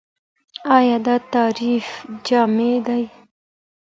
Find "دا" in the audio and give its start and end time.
1.05-1.15